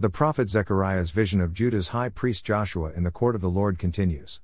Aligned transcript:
The 0.00 0.08
prophet 0.08 0.48
Zechariah's 0.48 1.10
vision 1.10 1.40
of 1.40 1.52
Judah's 1.52 1.88
high 1.88 2.08
priest 2.08 2.44
Joshua 2.44 2.92
in 2.92 3.02
the 3.02 3.10
court 3.10 3.34
of 3.34 3.40
the 3.40 3.50
Lord 3.50 3.80
continues. 3.80 4.40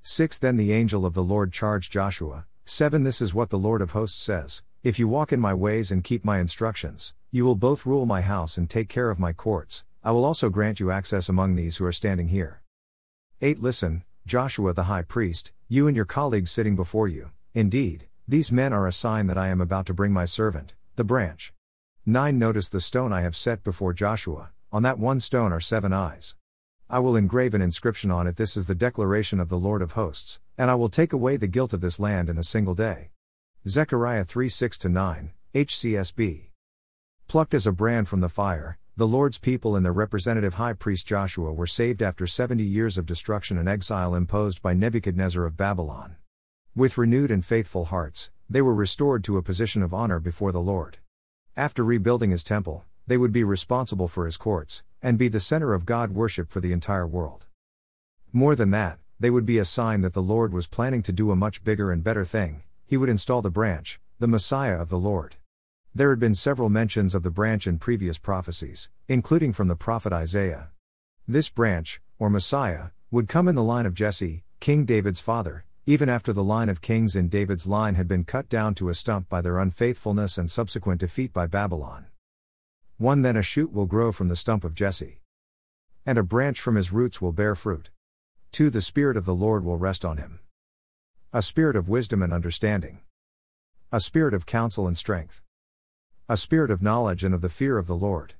6 0.00 0.38
Then 0.38 0.56
the 0.56 0.72
angel 0.72 1.06
of 1.06 1.14
the 1.14 1.22
Lord 1.22 1.52
charged 1.52 1.92
Joshua, 1.92 2.46
7 2.64 3.04
This 3.04 3.20
is 3.20 3.32
what 3.32 3.50
the 3.50 3.60
Lord 3.60 3.80
of 3.80 3.92
hosts 3.92 4.20
says 4.20 4.64
If 4.82 4.98
you 4.98 5.06
walk 5.06 5.32
in 5.32 5.38
my 5.38 5.54
ways 5.54 5.92
and 5.92 6.02
keep 6.02 6.24
my 6.24 6.40
instructions, 6.40 7.14
you 7.30 7.44
will 7.44 7.54
both 7.54 7.86
rule 7.86 8.06
my 8.06 8.22
house 8.22 8.58
and 8.58 8.68
take 8.68 8.88
care 8.88 9.08
of 9.08 9.20
my 9.20 9.32
courts, 9.32 9.84
I 10.02 10.10
will 10.10 10.24
also 10.24 10.50
grant 10.50 10.80
you 10.80 10.90
access 10.90 11.28
among 11.28 11.54
these 11.54 11.76
who 11.76 11.84
are 11.84 11.92
standing 11.92 12.26
here. 12.26 12.60
8 13.40 13.60
Listen, 13.60 14.02
Joshua 14.26 14.72
the 14.72 14.90
high 14.90 15.02
priest, 15.02 15.52
you 15.68 15.86
and 15.86 15.94
your 15.94 16.06
colleagues 16.06 16.50
sitting 16.50 16.74
before 16.74 17.06
you, 17.06 17.30
indeed, 17.54 18.08
these 18.26 18.50
men 18.50 18.72
are 18.72 18.88
a 18.88 18.92
sign 18.92 19.28
that 19.28 19.38
I 19.38 19.46
am 19.46 19.60
about 19.60 19.86
to 19.86 19.94
bring 19.94 20.12
my 20.12 20.24
servant, 20.24 20.74
the 20.96 21.04
branch. 21.04 21.52
9 22.04 22.36
Notice 22.36 22.68
the 22.68 22.80
stone 22.80 23.12
I 23.12 23.20
have 23.20 23.36
set 23.36 23.62
before 23.62 23.92
Joshua, 23.92 24.50
on 24.72 24.82
that 24.82 24.98
one 24.98 25.20
stone 25.20 25.52
are 25.52 25.60
seven 25.60 25.92
eyes. 25.92 26.34
I 26.88 26.98
will 26.98 27.14
engrave 27.14 27.52
an 27.52 27.60
inscription 27.60 28.10
on 28.10 28.26
it. 28.26 28.36
This 28.36 28.56
is 28.56 28.66
the 28.66 28.74
declaration 28.74 29.38
of 29.38 29.50
the 29.50 29.58
Lord 29.58 29.82
of 29.82 29.92
hosts, 29.92 30.40
and 30.56 30.70
I 30.70 30.74
will 30.74 30.88
take 30.88 31.12
away 31.12 31.36
the 31.36 31.46
guilt 31.46 31.74
of 31.74 31.82
this 31.82 32.00
land 32.00 32.30
in 32.30 32.38
a 32.38 32.44
single 32.44 32.74
day. 32.74 33.10
Zechariah 33.68 34.24
3 34.24 34.48
6 34.48 34.84
9, 34.86 35.32
HCSB. 35.54 36.48
Plucked 37.28 37.54
as 37.54 37.66
a 37.66 37.72
brand 37.72 38.08
from 38.08 38.20
the 38.20 38.28
fire, 38.30 38.78
the 38.96 39.06
Lord's 39.06 39.38
people 39.38 39.76
and 39.76 39.84
their 39.84 39.92
representative 39.92 40.54
high 40.54 40.72
priest 40.72 41.06
Joshua 41.06 41.52
were 41.52 41.66
saved 41.66 42.02
after 42.02 42.26
70 42.26 42.62
years 42.62 42.96
of 42.96 43.06
destruction 43.06 43.58
and 43.58 43.68
exile 43.68 44.14
imposed 44.14 44.62
by 44.62 44.72
Nebuchadnezzar 44.72 45.44
of 45.44 45.56
Babylon. 45.56 46.16
With 46.74 46.96
renewed 46.96 47.30
and 47.30 47.44
faithful 47.44 47.86
hearts, 47.86 48.30
they 48.48 48.62
were 48.62 48.74
restored 48.74 49.22
to 49.24 49.36
a 49.36 49.42
position 49.42 49.82
of 49.82 49.94
honor 49.94 50.20
before 50.20 50.52
the 50.52 50.60
Lord. 50.60 50.98
After 51.56 51.84
rebuilding 51.84 52.30
his 52.30 52.44
temple, 52.44 52.84
they 53.06 53.16
would 53.16 53.32
be 53.32 53.44
responsible 53.44 54.08
for 54.08 54.26
his 54.26 54.36
courts, 54.36 54.82
and 55.02 55.18
be 55.18 55.28
the 55.28 55.40
center 55.40 55.74
of 55.74 55.86
God 55.86 56.12
worship 56.12 56.50
for 56.50 56.60
the 56.60 56.72
entire 56.72 57.06
world. 57.06 57.46
More 58.32 58.54
than 58.54 58.70
that, 58.70 58.98
they 59.18 59.30
would 59.30 59.46
be 59.46 59.58
a 59.58 59.64
sign 59.64 60.00
that 60.00 60.14
the 60.14 60.22
Lord 60.22 60.52
was 60.52 60.66
planning 60.66 61.02
to 61.02 61.12
do 61.12 61.30
a 61.30 61.36
much 61.36 61.64
bigger 61.64 61.90
and 61.92 62.02
better 62.02 62.24
thing, 62.24 62.62
he 62.86 62.96
would 62.96 63.08
install 63.08 63.42
the 63.42 63.50
branch, 63.50 64.00
the 64.18 64.28
Messiah 64.28 64.80
of 64.80 64.88
the 64.88 64.98
Lord. 64.98 65.36
There 65.94 66.10
had 66.10 66.18
been 66.18 66.34
several 66.34 66.68
mentions 66.68 67.14
of 67.14 67.22
the 67.22 67.30
branch 67.30 67.66
in 67.66 67.78
previous 67.78 68.18
prophecies, 68.18 68.88
including 69.08 69.52
from 69.52 69.68
the 69.68 69.76
prophet 69.76 70.12
Isaiah. 70.12 70.70
This 71.28 71.50
branch, 71.50 72.00
or 72.18 72.30
Messiah, 72.30 72.90
would 73.10 73.28
come 73.28 73.48
in 73.48 73.54
the 73.54 73.62
line 73.62 73.86
of 73.86 73.94
Jesse, 73.94 74.44
King 74.60 74.84
David's 74.84 75.20
father, 75.20 75.64
even 75.84 76.08
after 76.08 76.32
the 76.32 76.44
line 76.44 76.68
of 76.68 76.80
kings 76.80 77.16
in 77.16 77.28
David's 77.28 77.66
line 77.66 77.96
had 77.96 78.06
been 78.06 78.24
cut 78.24 78.48
down 78.48 78.74
to 78.76 78.88
a 78.88 78.94
stump 78.94 79.28
by 79.28 79.40
their 79.40 79.58
unfaithfulness 79.58 80.38
and 80.38 80.50
subsequent 80.50 81.00
defeat 81.00 81.32
by 81.32 81.46
Babylon. 81.46 82.06
1 83.02 83.22
Then 83.22 83.36
a 83.36 83.42
shoot 83.42 83.72
will 83.72 83.86
grow 83.86 84.12
from 84.12 84.28
the 84.28 84.36
stump 84.36 84.62
of 84.62 84.76
Jesse. 84.76 85.18
And 86.06 86.18
a 86.18 86.22
branch 86.22 86.60
from 86.60 86.76
his 86.76 86.92
roots 86.92 87.20
will 87.20 87.32
bear 87.32 87.56
fruit. 87.56 87.90
2 88.52 88.70
The 88.70 88.80
Spirit 88.80 89.16
of 89.16 89.24
the 89.24 89.34
Lord 89.34 89.64
will 89.64 89.76
rest 89.76 90.04
on 90.04 90.18
him. 90.18 90.38
A 91.32 91.42
spirit 91.42 91.74
of 91.74 91.88
wisdom 91.88 92.22
and 92.22 92.32
understanding. 92.32 93.00
A 93.90 93.98
spirit 93.98 94.32
of 94.32 94.46
counsel 94.46 94.86
and 94.86 94.96
strength. 94.96 95.42
A 96.28 96.36
spirit 96.36 96.70
of 96.70 96.80
knowledge 96.80 97.24
and 97.24 97.34
of 97.34 97.40
the 97.40 97.48
fear 97.48 97.76
of 97.76 97.88
the 97.88 97.96
Lord. 97.96 98.34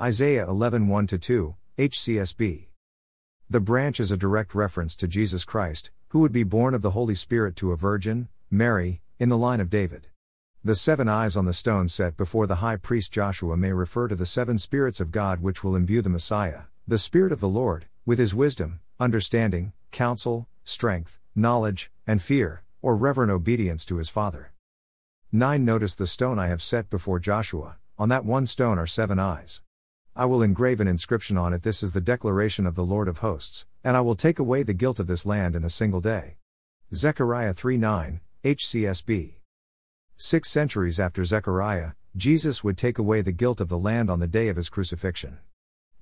Isaiah 0.00 0.48
11 0.48 0.88
1 0.88 1.06
2, 1.06 1.54
HCSB. 1.76 2.68
The 3.50 3.60
branch 3.60 4.00
is 4.00 4.10
a 4.10 4.16
direct 4.16 4.54
reference 4.54 4.96
to 4.96 5.06
Jesus 5.06 5.44
Christ, 5.44 5.90
who 6.08 6.20
would 6.20 6.32
be 6.32 6.44
born 6.44 6.72
of 6.72 6.80
the 6.80 6.92
Holy 6.92 7.14
Spirit 7.14 7.56
to 7.56 7.72
a 7.72 7.76
virgin, 7.76 8.28
Mary, 8.50 9.02
in 9.18 9.28
the 9.28 9.36
line 9.36 9.60
of 9.60 9.68
David. 9.68 10.08
The 10.64 10.74
seven 10.74 11.08
eyes 11.08 11.36
on 11.36 11.44
the 11.44 11.52
stone 11.52 11.86
set 11.86 12.16
before 12.16 12.48
the 12.48 12.56
high 12.56 12.74
priest 12.74 13.12
Joshua 13.12 13.56
may 13.56 13.72
refer 13.72 14.08
to 14.08 14.16
the 14.16 14.26
seven 14.26 14.58
spirits 14.58 14.98
of 14.98 15.12
God 15.12 15.40
which 15.40 15.62
will 15.62 15.76
imbue 15.76 16.02
the 16.02 16.08
Messiah, 16.08 16.62
the 16.86 16.98
Spirit 16.98 17.30
of 17.30 17.38
the 17.38 17.48
Lord, 17.48 17.86
with 18.04 18.18
his 18.18 18.34
wisdom, 18.34 18.80
understanding, 18.98 19.72
counsel, 19.92 20.48
strength, 20.64 21.20
knowledge, 21.36 21.92
and 22.08 22.20
fear, 22.20 22.64
or 22.82 22.96
reverent 22.96 23.30
obedience 23.30 23.84
to 23.84 23.98
his 23.98 24.10
Father. 24.10 24.52
9 25.30 25.64
Notice 25.64 25.94
the 25.94 26.08
stone 26.08 26.40
I 26.40 26.48
have 26.48 26.60
set 26.60 26.90
before 26.90 27.20
Joshua, 27.20 27.76
on 27.96 28.08
that 28.08 28.24
one 28.24 28.44
stone 28.44 28.80
are 28.80 28.86
seven 28.86 29.20
eyes. 29.20 29.62
I 30.16 30.24
will 30.24 30.42
engrave 30.42 30.80
an 30.80 30.88
inscription 30.88 31.38
on 31.38 31.52
it. 31.52 31.62
This 31.62 31.84
is 31.84 31.92
the 31.92 32.00
declaration 32.00 32.66
of 32.66 32.74
the 32.74 32.84
Lord 32.84 33.06
of 33.06 33.18
hosts, 33.18 33.64
and 33.84 33.96
I 33.96 34.00
will 34.00 34.16
take 34.16 34.40
away 34.40 34.64
the 34.64 34.74
guilt 34.74 34.98
of 34.98 35.06
this 35.06 35.24
land 35.24 35.54
in 35.54 35.62
a 35.64 35.70
single 35.70 36.00
day. 36.00 36.38
Zechariah 36.92 37.54
3 37.54 37.76
9, 37.76 38.20
HCSB. 38.42 39.37
Six 40.20 40.50
centuries 40.50 40.98
after 40.98 41.24
Zechariah, 41.24 41.92
Jesus 42.16 42.64
would 42.64 42.76
take 42.76 42.98
away 42.98 43.22
the 43.22 43.30
guilt 43.30 43.60
of 43.60 43.68
the 43.68 43.78
land 43.78 44.10
on 44.10 44.18
the 44.18 44.26
day 44.26 44.48
of 44.48 44.56
his 44.56 44.68
crucifixion. 44.68 45.38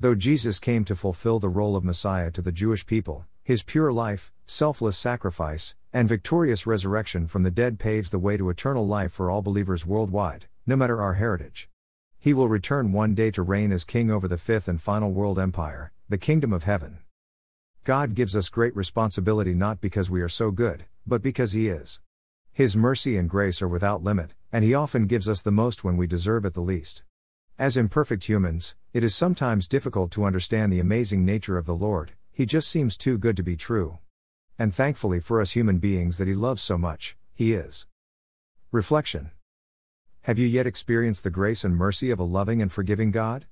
Though 0.00 0.14
Jesus 0.14 0.58
came 0.58 0.86
to 0.86 0.96
fulfill 0.96 1.38
the 1.38 1.50
role 1.50 1.76
of 1.76 1.84
Messiah 1.84 2.30
to 2.30 2.40
the 2.40 2.50
Jewish 2.50 2.86
people, 2.86 3.26
his 3.44 3.62
pure 3.62 3.92
life, 3.92 4.32
selfless 4.46 4.96
sacrifice, 4.96 5.74
and 5.92 6.08
victorious 6.08 6.66
resurrection 6.66 7.26
from 7.26 7.42
the 7.42 7.50
dead 7.50 7.78
paves 7.78 8.10
the 8.10 8.18
way 8.18 8.38
to 8.38 8.48
eternal 8.48 8.86
life 8.86 9.12
for 9.12 9.30
all 9.30 9.42
believers 9.42 9.84
worldwide, 9.84 10.46
no 10.66 10.76
matter 10.76 11.02
our 11.02 11.14
heritage. 11.14 11.68
He 12.18 12.32
will 12.32 12.48
return 12.48 12.92
one 12.92 13.14
day 13.14 13.30
to 13.32 13.42
reign 13.42 13.70
as 13.70 13.84
king 13.84 14.10
over 14.10 14.26
the 14.26 14.38
fifth 14.38 14.66
and 14.66 14.80
final 14.80 15.12
world 15.12 15.38
empire, 15.38 15.92
the 16.08 16.16
kingdom 16.16 16.54
of 16.54 16.64
heaven. 16.64 17.00
God 17.84 18.14
gives 18.14 18.34
us 18.34 18.48
great 18.48 18.74
responsibility 18.74 19.52
not 19.52 19.82
because 19.82 20.08
we 20.08 20.22
are 20.22 20.28
so 20.30 20.52
good, 20.52 20.86
but 21.06 21.20
because 21.20 21.52
He 21.52 21.68
is. 21.68 22.00
His 22.56 22.74
mercy 22.74 23.18
and 23.18 23.28
grace 23.28 23.60
are 23.60 23.68
without 23.68 24.02
limit, 24.02 24.32
and 24.50 24.64
He 24.64 24.72
often 24.72 25.06
gives 25.06 25.28
us 25.28 25.42
the 25.42 25.50
most 25.50 25.84
when 25.84 25.98
we 25.98 26.06
deserve 26.06 26.46
it 26.46 26.54
the 26.54 26.62
least. 26.62 27.02
As 27.58 27.76
imperfect 27.76 28.24
humans, 28.24 28.74
it 28.94 29.04
is 29.04 29.14
sometimes 29.14 29.68
difficult 29.68 30.10
to 30.12 30.24
understand 30.24 30.72
the 30.72 30.80
amazing 30.80 31.22
nature 31.22 31.58
of 31.58 31.66
the 31.66 31.74
Lord, 31.74 32.12
He 32.32 32.46
just 32.46 32.68
seems 32.68 32.96
too 32.96 33.18
good 33.18 33.36
to 33.36 33.42
be 33.42 33.58
true. 33.58 33.98
And 34.58 34.74
thankfully 34.74 35.20
for 35.20 35.38
us 35.38 35.50
human 35.50 35.76
beings 35.76 36.16
that 36.16 36.28
He 36.28 36.34
loves 36.34 36.62
so 36.62 36.78
much, 36.78 37.18
He 37.34 37.52
is. 37.52 37.86
Reflection 38.72 39.32
Have 40.22 40.38
you 40.38 40.46
yet 40.46 40.66
experienced 40.66 41.24
the 41.24 41.30
grace 41.30 41.62
and 41.62 41.76
mercy 41.76 42.08
of 42.08 42.18
a 42.18 42.24
loving 42.24 42.62
and 42.62 42.72
forgiving 42.72 43.10
God? 43.10 43.44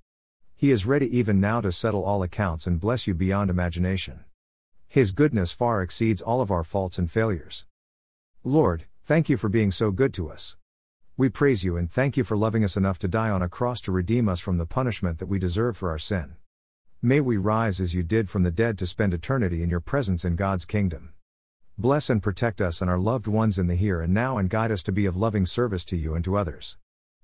He 0.56 0.70
is 0.70 0.86
ready 0.86 1.14
even 1.14 1.38
now 1.38 1.60
to 1.60 1.72
settle 1.72 2.06
all 2.06 2.22
accounts 2.22 2.66
and 2.66 2.80
bless 2.80 3.06
you 3.06 3.12
beyond 3.12 3.50
imagination. 3.50 4.24
His 4.88 5.10
goodness 5.10 5.52
far 5.52 5.82
exceeds 5.82 6.22
all 6.22 6.40
of 6.40 6.50
our 6.50 6.64
faults 6.64 6.96
and 6.96 7.10
failures. 7.10 7.66
Lord, 8.42 8.86
Thank 9.06 9.28
you 9.28 9.36
for 9.36 9.50
being 9.50 9.70
so 9.70 9.90
good 9.90 10.14
to 10.14 10.30
us. 10.30 10.56
We 11.18 11.28
praise 11.28 11.62
you 11.62 11.76
and 11.76 11.92
thank 11.92 12.16
you 12.16 12.24
for 12.24 12.38
loving 12.38 12.64
us 12.64 12.74
enough 12.74 12.98
to 13.00 13.06
die 13.06 13.28
on 13.28 13.42
a 13.42 13.50
cross 13.50 13.82
to 13.82 13.92
redeem 13.92 14.30
us 14.30 14.40
from 14.40 14.56
the 14.56 14.64
punishment 14.64 15.18
that 15.18 15.26
we 15.26 15.38
deserve 15.38 15.76
for 15.76 15.90
our 15.90 15.98
sin. 15.98 16.36
May 17.02 17.20
we 17.20 17.36
rise 17.36 17.82
as 17.82 17.94
you 17.94 18.02
did 18.02 18.30
from 18.30 18.44
the 18.44 18.50
dead 18.50 18.78
to 18.78 18.86
spend 18.86 19.12
eternity 19.12 19.62
in 19.62 19.68
your 19.68 19.80
presence 19.80 20.24
in 20.24 20.36
God's 20.36 20.64
kingdom. 20.64 21.12
Bless 21.76 22.08
and 22.08 22.22
protect 22.22 22.62
us 22.62 22.80
and 22.80 22.88
our 22.88 22.98
loved 22.98 23.26
ones 23.26 23.58
in 23.58 23.66
the 23.66 23.74
here 23.74 24.00
and 24.00 24.14
now 24.14 24.38
and 24.38 24.48
guide 24.48 24.70
us 24.70 24.82
to 24.84 24.90
be 24.90 25.04
of 25.04 25.18
loving 25.18 25.44
service 25.44 25.84
to 25.84 25.98
you 25.98 26.14
and 26.14 26.24
to 26.24 26.38
others. 26.38 26.78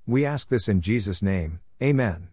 We 0.06 0.26
ask 0.26 0.50
this 0.50 0.68
in 0.68 0.82
Jesus' 0.82 1.22
name, 1.22 1.60
Amen. 1.82 2.28